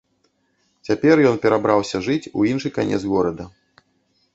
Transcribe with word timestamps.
Цяпер 0.89 1.15
ён 1.33 1.39
перабраўся 1.45 2.03
жыць 2.09 2.31
у 2.41 2.49
іншы 2.53 2.77
канец 2.79 3.01
горада. 3.17 3.43